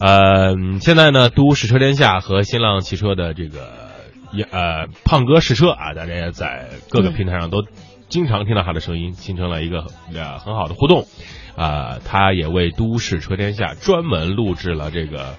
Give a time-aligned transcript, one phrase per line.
[0.00, 3.68] 呃，现在呢，都市车天下和新浪汽车的这个
[4.50, 7.62] 呃胖哥试车啊，大家也在各个平台上都
[8.08, 9.84] 经常听到他的声音，形成了一个
[10.14, 11.06] 呃很好的互动。
[11.56, 15.34] 啊，他也为都市车天下专门录制了这个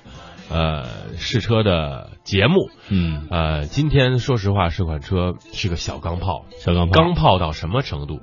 [0.52, 0.86] 呃
[1.18, 2.70] 试车的节目。
[2.90, 8.20] 嗯，呃，今天说实话，这款车是个小钢炮，小钢炮，钢炮到什么程度？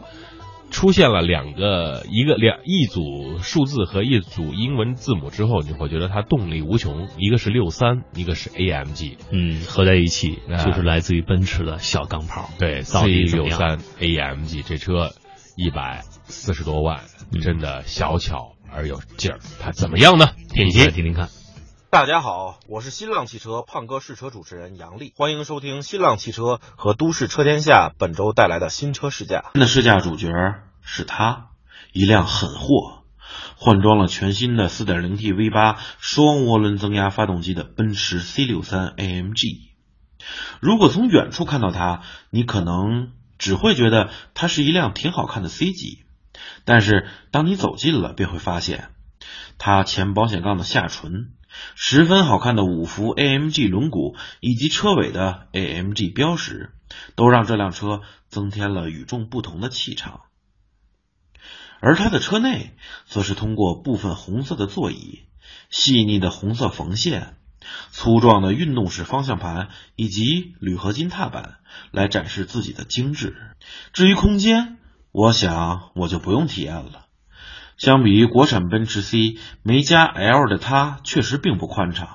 [0.70, 7.08] 出现了两个一个两一组数字和一组英文字母之后，你会觉得它动力无穷。
[7.18, 12.50] 一个是六三，一个是 AMG，嗯，合在一起就是来自于奔驰的小钢炮。
[12.58, 15.10] 对，C 六三 AMG 这车
[15.56, 17.00] 一百四十多万，
[17.42, 19.38] 真的小巧而有劲儿。
[19.60, 20.26] 它怎么样呢？
[20.50, 21.28] 听听听听看。
[21.90, 29.50] 大家好，我是新浪汽车胖哥试车主持人杨丽，欢迎收听新浪汽车和都市车天下本周带来的新车试驾。
[29.54, 30.28] 今天的试驾主角
[30.82, 31.48] 是它，
[31.94, 33.04] 一辆狠货，
[33.56, 39.70] 换装了全新的 4.0T V8 双涡轮增压发动机的奔驰 C63 AMG。
[40.60, 46.04] 如果从远处看到它，你可能只会觉得它是一辆挺好看的 C 级，
[46.66, 48.90] 但是当你走近了，便会发现
[49.56, 51.32] 它前保险杠的下唇。
[51.74, 56.72] 十分好看的五幅 AMG 轮毂以及车尾的 AMG 标识，
[57.14, 60.22] 都让这辆车增添了与众不同的气场。
[61.80, 62.74] 而它的车内，
[63.06, 65.26] 则是通过部分红色的座椅、
[65.70, 67.36] 细腻的红色缝线、
[67.90, 71.58] 粗壮的运动式方向盘以及铝合金踏板
[71.92, 73.36] 来展示自己的精致。
[73.92, 74.78] 至于空间，
[75.12, 77.07] 我想我就不用体验了。
[77.78, 82.08] 相比于国产奔驰 C 没加 L 的它，确实并不宽敞。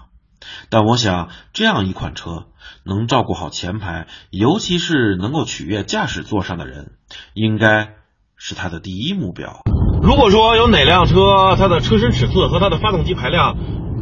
[0.69, 2.47] 但我想，这样一款车
[2.83, 6.91] 能照顾好前排，尤其是能够取悦驾驶座上的人，
[7.33, 7.93] 应该
[8.35, 9.61] 是它的第一目标。
[10.01, 13.55] 如果说有哪辆车它的车身尺寸和它的发动机排量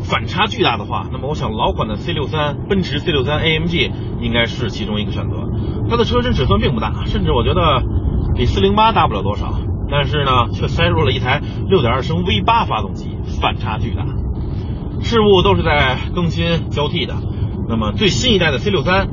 [0.03, 5.35] 反差巨大的话，那么我想老款的 C 六三奔驰 C 六三 AMG 应该是其中一个选择。
[5.87, 7.83] 它的车身尺寸并不大，甚至我觉得
[8.35, 9.61] 比四零八大不了多少。
[9.91, 14.05] 但是呢，却塞入了一台6.2升 V8 发动机，反差巨大。
[15.01, 17.15] 事物都是在更新交替的。
[17.67, 19.07] 那么最新一代的 C63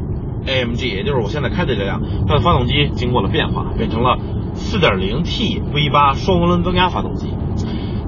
[0.46, 4.18] AMG，也就是我现在开的这辆，它的发动机经过了变化，变成了
[4.54, 7.32] 4.0T V8 双涡轮增压发动机，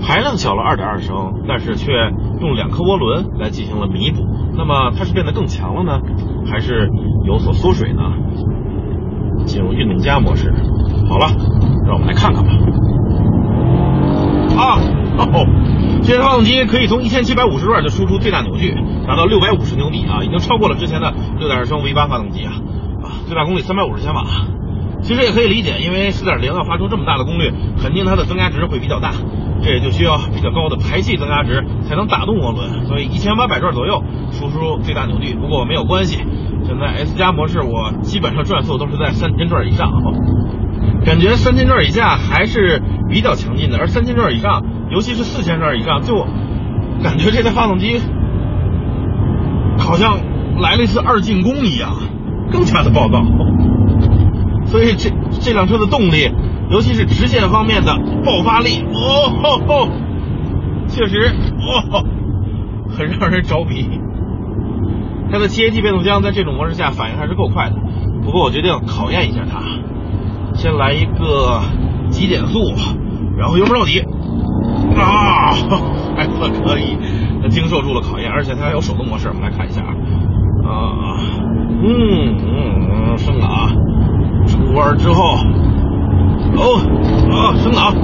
[0.00, 1.92] 排量小了2.2升，但是却
[2.40, 4.22] 用两颗涡轮来进行了弥补。
[4.56, 6.00] 那么它是变得更强了呢，
[6.46, 6.88] 还是
[7.26, 8.02] 有所缩水呢？
[9.46, 10.52] 进入运动加模式。
[11.08, 11.28] 好了，
[11.86, 12.50] 让我们来看看吧。
[14.56, 14.78] 啊，
[15.18, 15.46] 哦，
[16.02, 18.74] 这台发动机可以从一千七百五十转就输出最大扭矩，
[19.06, 22.52] 达到六百五十牛米啊，已经超过了之前的六点二升 V 八发动机啊
[23.02, 24.24] 啊，最大功率三百五十千瓦。
[25.02, 29.12] 其实也可以理解，因为四点零要发出这么大的功率，肯定它的增压值会比较大，
[29.62, 35.34] 这也就需要比较高的排气增压值才能打动涡轮，所以一千八百转左右输出最大扭矩。
[35.34, 36.18] 不过没有关系，
[36.66, 39.90] 现在 S 加模式我基本上转速都是在三千转以上。
[41.04, 46.26] 感觉三千转以下还是比较强劲的，而三千转以上，尤其是四千转以上，就
[47.02, 48.00] 感觉这台发动机
[49.78, 50.18] 好像
[50.60, 51.92] 来了一次二进攻一样，
[52.52, 53.22] 更加的暴躁。
[54.66, 56.30] 所以这这辆车的动力，
[56.70, 59.88] 尤其是直线方面的爆发力，哦吼吼，
[60.86, 62.04] 确实哦吼，
[62.96, 63.88] 很让人着迷。
[65.32, 67.76] 它的七 AT 变速箱在这种模式下反应还是够快的，
[68.22, 69.60] 不过我决定考验一下它。
[70.60, 71.58] 先来一个
[72.10, 72.58] 急减速，
[73.38, 73.98] 然后油门到底，
[74.94, 75.56] 啊，
[76.14, 76.98] 还 算可以，
[77.48, 79.88] 经受住了考验，而且它还有手动模式，我们来看一下啊，
[80.68, 81.16] 啊，
[81.82, 83.70] 嗯嗯，升档，
[84.46, 85.38] 出弯之后，
[86.58, 86.76] 哦，
[87.32, 87.94] 啊，升档，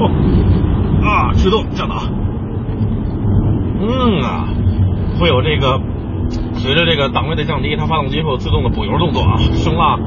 [0.00, 0.10] 哦，
[1.06, 1.98] 啊，制动降档，
[3.80, 4.48] 嗯啊，
[5.20, 5.80] 会有这个
[6.54, 10.00] 随着这个档位的降低，它发动机会有自动的补油动作啊，升浪。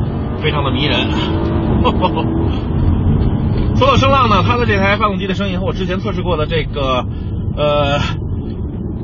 [0.46, 0.96] 非常的迷人。
[3.76, 7.04] 说到声浪呢，它的这台发动机的声音和我之前测试过的这个
[7.58, 7.98] 呃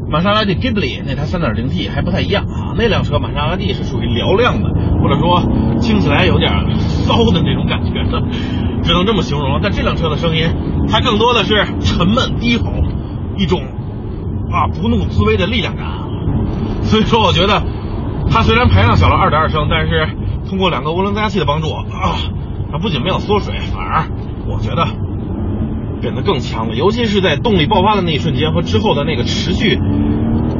[0.07, 2.75] 玛莎拉蒂 Ghibli 那台 3.0T 还不太一样啊。
[2.77, 4.69] 那辆车玛莎拉蒂是属于嘹亮的，
[5.01, 5.41] 或者说
[5.81, 8.21] 听起来有点骚的那种感觉的，
[8.83, 9.59] 只能这么形容。
[9.63, 10.45] 但这辆车的声音，
[10.87, 12.71] 它更多的是沉闷低吼，
[13.39, 13.63] 一种
[14.51, 15.87] 啊不怒自威的力量感。
[16.83, 17.63] 所以说，我觉得
[18.29, 20.07] 它虽然排量小了2.2升，但是。
[20.51, 21.85] 通过两个涡轮增压器的帮助啊，
[22.73, 24.03] 它不仅没有缩水，反而
[24.49, 24.85] 我觉得
[26.01, 26.75] 变得更强了。
[26.75, 29.79] 尤其是在动力爆发的那一瞬间和之后的那个持续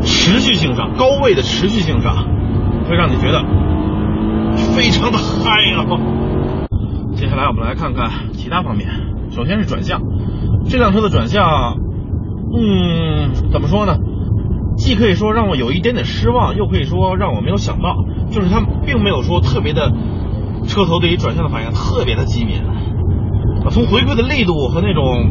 [0.01, 2.25] 持续性上，高位的持续性上，
[2.87, 3.43] 会让你觉得
[4.77, 5.83] 非常的嗨啊！
[7.13, 8.87] 接下来我们来看看其他方面。
[9.29, 9.99] 首先是转向，
[10.69, 11.75] 这辆车的转向，
[12.55, 13.33] 嗯。
[13.51, 13.97] 怎么说呢？
[14.81, 17.95] 既可以说让我有一点点失望，又可以说让我没有想到，
[18.31, 19.91] 就是它并没有说特别的
[20.67, 22.63] 车头对于转向的反应特别的机敏。
[23.69, 25.29] 从回馈的力度和那种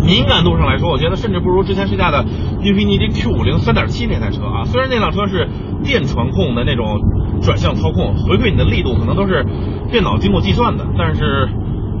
[0.00, 2.24] 敏感度上来说，我觉得甚至不如之前试驾的
[2.62, 4.64] 英菲尼迪 Q 五零三点七那台车啊。
[4.64, 5.46] 虽然那辆车是
[5.84, 6.98] 电传控的那种
[7.42, 9.44] 转向操控，回馈你的力度可能都是
[9.92, 11.50] 电脑经过计算的，但是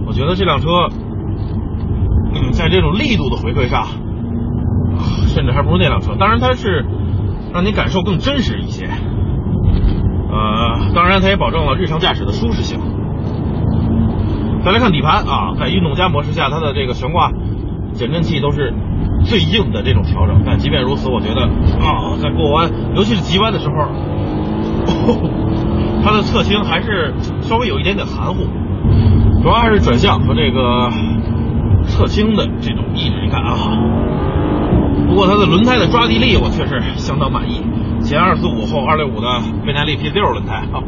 [0.06, 0.88] 我觉得这辆车，
[2.32, 3.86] 嗯，在这种力度的回馈上。
[5.44, 6.86] 甚至还不如那辆车，当然它是
[7.52, 12.80] 让你感受更真实一些，呃，当然它也保证了日常驾驶的舒适性。
[14.64, 17.30] 再来看底盘啊，在运动加模式下，它的这个悬挂
[17.92, 18.72] 减震器都是
[19.26, 23.74] 最硬的这种调整，但即便如此，我觉得啊，在过弯，尤其是急弯的时候，
[26.02, 27.12] 它的侧倾还是
[27.42, 28.46] 稍微有一点点含糊，
[29.42, 30.88] 主要还是转向和这个
[31.82, 33.58] 侧倾的这种抑制，你看啊。
[35.06, 37.62] 不过它的轮胎的抓地力我确实相当满意，
[38.02, 39.28] 前二四五后二六五的
[39.64, 40.56] 倍耐力 P 六轮胎。
[40.72, 40.82] 啊，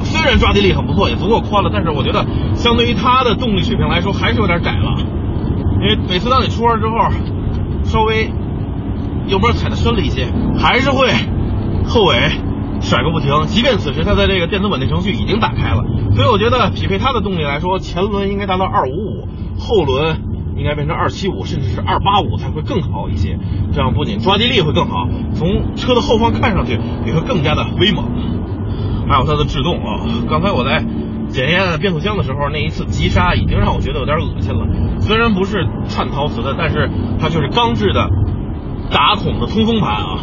[0.00, 2.24] 虽然抓地力很不错，也足够宽了，但是我觉得
[2.54, 4.94] 相对于它的动力水平来说还是有点窄了，
[5.80, 6.94] 因为每次当你出弯之后，
[7.84, 8.30] 稍微
[9.26, 10.28] 油门踩的深了一些，
[10.58, 11.08] 还是会
[11.86, 12.14] 后尾
[12.80, 15.82] 甩个不停，即便此时它的这个电子稳定程序已经打开了，
[16.14, 19.28] 所以我觉得匹配它的动力来说，前轮应该达到二五五，
[19.58, 20.27] 后轮。
[20.58, 23.38] 应该变成二七五，甚至是二八五才会更好一些。
[23.72, 28.04] 这样不仅抓地力会更好，从车的后方看上去也会更加的威猛。
[29.08, 30.84] 还有它的制动啊，刚才我在
[31.28, 34.66] 检验变速箱的时候，那一次急刹已经让我觉得有点恶心了。
[35.00, 38.10] 虽然不是碳陶瓷的，但是它就是钢制的
[38.90, 40.18] 打孔的通风盘啊，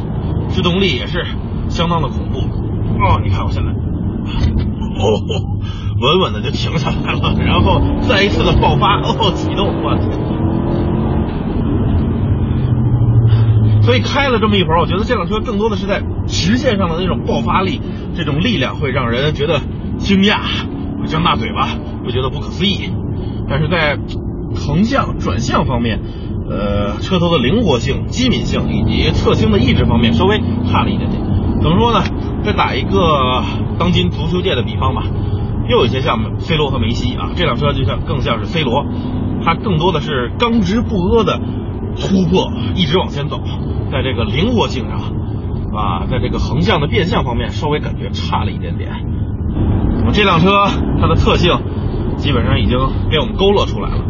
[0.49, 1.25] 制动力也是
[1.69, 2.39] 相当的恐怖。
[2.39, 3.75] 哦，你看我现在，哦。
[5.99, 9.95] 稳稳的就停下来了，然后再一次的爆发，哦，启动，我！
[13.81, 17.79] 所以开了这么一会儿，我觉得这辆车更多的是在直线上的那种爆发力，
[18.15, 19.61] 这种力量会让人觉得
[19.97, 20.39] 惊讶，
[20.99, 21.67] 会张大嘴巴，
[22.03, 22.89] 会觉得不可思议。
[23.47, 23.97] 但是在
[24.55, 26.01] 横向转向方面，
[26.49, 31.21] 呃，车头的灵活性、机敏性以及侧倾的抑制方面稍微差了一点点。
[31.61, 32.03] 怎么说呢？
[32.43, 33.43] 再打一个
[33.77, 35.03] 当今足球界的比方吧。
[35.67, 38.85] 又有一些像 C 罗和梅西啊，这辆车就像更像是 C 罗，
[39.43, 41.39] 它更多的是刚直不阿的
[41.97, 43.41] 突破，一直往前走，
[43.91, 44.99] 在这个灵活性上
[45.73, 48.91] 啊，在这个横向的变向方面稍微感觉差了一点点。
[49.97, 50.67] 那么这辆车
[50.99, 51.57] 它的特性
[52.17, 52.77] 基本上已经
[53.09, 54.03] 被我们勾勒出来了。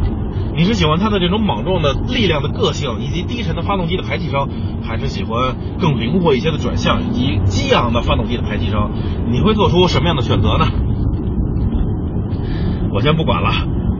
[0.57, 4.48] 你是喜欢它的这种莽撞的力量的个性，以及低沉的发动机的排气声，
[4.84, 8.92] 还是喜欢更灵活一些的转向以及激昂的发动机的排气声？
[9.31, 10.66] 你会做出什么样的选择呢？
[12.95, 13.51] 我先不管了，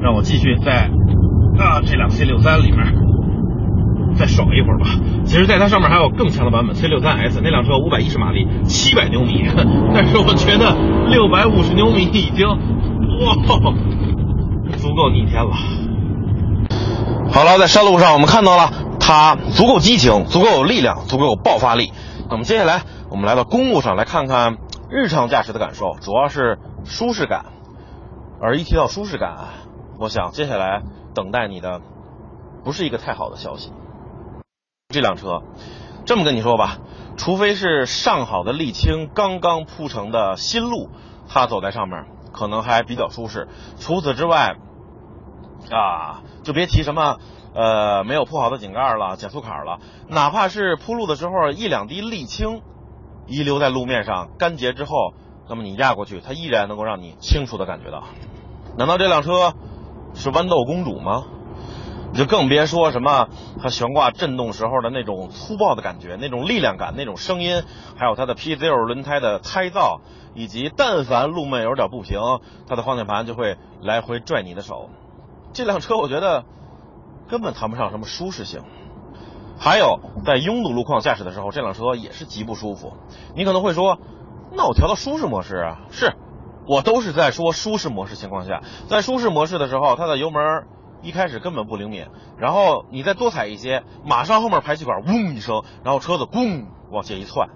[0.02, 0.90] 让我继续在
[1.60, 2.96] 啊这辆 C 六三里面
[4.16, 4.86] 再爽一会儿吧。
[5.26, 9.44] 其实，在它上面还有更强的版本 C 六三 S，那辆车五百一十马力，七百牛米，
[9.94, 10.74] 但是我觉得
[11.10, 13.36] 六百五十牛米已经哇
[14.78, 15.52] 足够逆天了。
[17.34, 21.92] 好了，在山路上我们看到了它足够激情，足够有力量，足够有爆发力。
[22.30, 24.56] 那么接下来我们来到公路上来看看
[24.90, 27.48] 日常驾驶的感受，主要是舒适感。
[28.46, 29.36] 而一提到舒适感，
[29.98, 30.84] 我想接下来
[31.16, 31.82] 等待你的
[32.64, 33.74] 不是一个太好的消息。
[34.90, 35.42] 这辆车，
[36.06, 36.78] 这么跟你说吧，
[37.18, 40.92] 除非是上好的沥青刚刚铺成的新路，
[41.28, 43.48] 它走在上面可能还比较舒适。
[43.80, 44.58] 除此之外，
[45.72, 47.18] 啊，就别提什么
[47.56, 52.62] 呃没有铺好的井盖了、减速坎了，哪怕是铺路的时候一两滴沥青
[53.26, 55.16] 遗留在路面上，干结之后。
[55.48, 58.04] 那么你压过去，它依然能够让你清楚的感觉到。
[58.78, 59.54] 难道这辆车
[60.14, 61.24] 是豌豆公主吗？
[62.12, 63.28] 你就更别说什么
[63.62, 67.64] 它悬挂震动时候的那种粗暴的感觉、那种力量感、那种声音，
[67.98, 70.00] 还有它的 P Zero 轮胎的胎噪，
[70.34, 72.20] 以及但凡路面有点不平，
[72.68, 74.90] 它的方向盘就会来回拽你的手。
[75.54, 76.44] 这辆车我觉得
[77.30, 78.62] 根本谈不上什么舒适性。
[79.58, 82.94] 还有在拥堵路况驾驶的时候，这辆车也是极不舒服。
[83.36, 83.98] 你可能会说。
[84.58, 86.14] 那我调到舒适模式啊，是
[86.68, 90.66] 我都是在说舒适模式情况下，在舒适模式的时候，它的油门
[91.02, 92.08] 一开始根本不灵敏，
[92.38, 97.50] 然后你再多踩一些，马上后面排气管嗡一声，然后车子嘣往前一窜，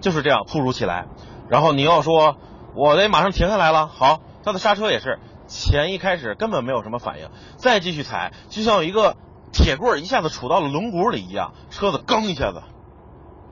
[0.00, 1.06] 就是这样突如其来。
[1.48, 2.36] 然后你要说
[2.74, 9.16] 我得马上停下来了，好，它的刹车也是前一开始根本没有什么反应，再继续踩，就像有一个
[9.52, 12.62] 铁棍一下子杵到了轮毂里一样，车子刚一下子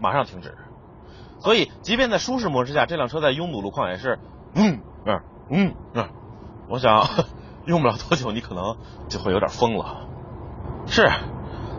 [0.01, 0.57] 马上停止。
[1.41, 4.19] 所以，即便在舒适模式下，这辆车在拥堵路况也是，
[4.55, 5.21] 嗯嗯
[5.51, 6.09] 嗯嗯，
[6.69, 7.07] 我想
[7.67, 8.77] 用不了多久，你可能
[9.09, 10.07] 就会有点疯了。
[10.87, 11.11] 是，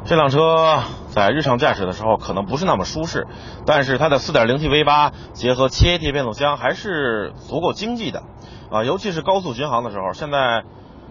[0.03, 3.27] 这辆车在日常驾驶的时候可能不是那么舒适，
[3.65, 8.24] 但是它的 4.0T V8 结合七 AT 变速箱还是足够经济的
[8.70, 10.13] 啊，尤其是高速巡航的时候。
[10.13, 10.63] 现在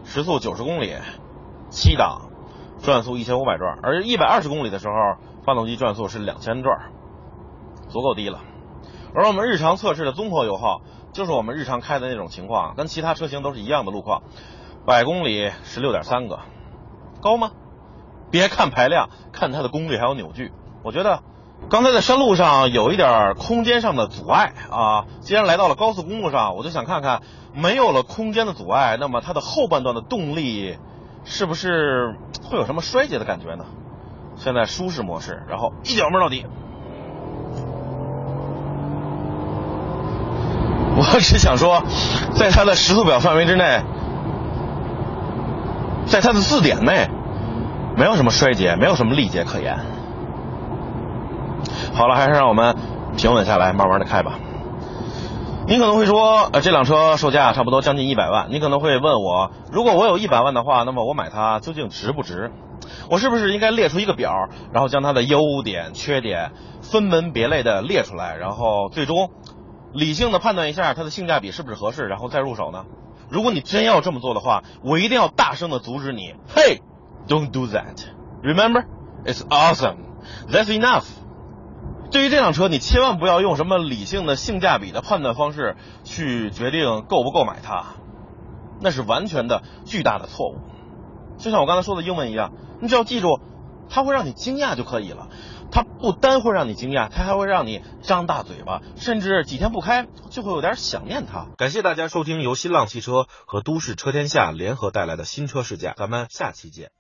[0.05, 0.95] 时速九十公里，
[1.71, 2.29] 七档，
[2.83, 4.95] 转速一千五百转，而一百二十公里的时候，
[5.47, 6.91] 发动机转速是两千转，
[7.89, 8.41] 足够低了。
[9.15, 10.81] 而我们日常测试的综合油耗，
[11.15, 14.25] 就是我们日常开的那种情况，跟其他车型都是一样的路况，
[14.85, 16.41] 百公里十六点三个，
[17.23, 17.53] 高吗？
[18.33, 20.51] 别看排量，看它的功率还有扭矩。
[20.83, 21.23] 我觉得
[21.71, 25.05] 刚才在山路上有一点空间上的阻碍啊。
[25.21, 27.23] 既然来到了高速公路上，我就想看看
[27.55, 30.77] 没有了空间的阻碍，那么它的后半段的动力
[31.25, 33.65] 是不是会有什么衰竭的感觉呢？
[34.35, 36.45] 现在舒适模式，然后一脚门到底。
[40.97, 41.83] 我只想说，
[42.35, 43.83] 在它的时速表范围之内，
[46.07, 47.09] 在它的字典内。
[47.97, 49.79] 没有什么衰竭，没有什么力竭可言。
[51.95, 52.75] 好了，还是让我们
[53.17, 54.33] 平稳下来，慢慢的开吧。
[55.69, 58.49] 你可能会说，呃，这辆车售价差不多将近一百万。
[58.51, 62.51] 你可能会问我，如果我有一百万的话，那么我买它究竟值不值？
[63.09, 66.51] 我是不是应该列出一个表，然后将它的优点、缺点
[66.83, 69.31] 分门别类的列出来，然后最终
[69.95, 72.85] 理性的判断一下它的性价比是不是合适，然后再入手呢？
[73.31, 76.83] 如果你真要这么做的话，我一定要大声的阻止你，嘿
[77.27, 77.97] ！Don't do that.
[78.43, 78.85] Remember,
[79.25, 79.97] it's awesome.
[80.51, 81.05] That's enough.
[82.11, 87.95] 对于这辆车，你千万不要用什么理性的性价比的判断方式去决定购不购买它，
[88.81, 90.59] 那是完全的巨大的错误。
[91.39, 93.41] 就像我刚才说的英文一样，你只要记住，
[93.89, 95.29] 它会让你惊讶就可以了。
[95.75, 101.49] 它不单会让你惊讶，它还会让你张大嘴巴，甚至几天不开就会有点想念它。
[101.59, 106.91] 感谢大家收听由新浪汽车和都市车天下联合带来的新车试驾，咱们下期见。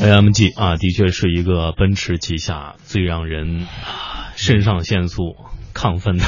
[0.00, 3.68] AMG 啊，的确是一个奔驰旗下最让人
[4.34, 5.36] 肾上腺素
[5.72, 6.24] 亢奋的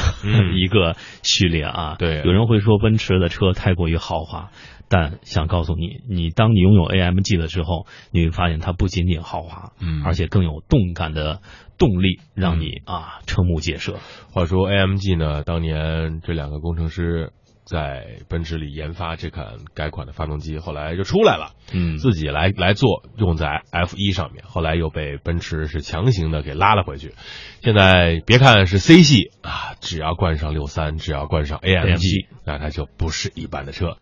[0.55, 1.95] 一个序列啊。
[1.99, 4.49] 对，有人会说奔驰的车太过于豪华。
[4.89, 11.41] 但想告诉你，你当你拥有 AMG 的时候，你会发现它不仅仅豪华，嗯，而且更有动感的
[11.77, 13.97] 动力，让你啊瞠目结舌。
[14.31, 17.33] 话说 AMG 呢，当年这两个工程师
[17.65, 27.13] 在奔驰里研发这款改款的发动机，后来就出来了，嗯，自己来来做，用在 F 一上面，后来又被奔驰是强行的给拉了回去。
[27.61, 33.95] 现在别看是 C 系啊，只要冠上六三，只要冠上 AMG，那它就不是一般的车。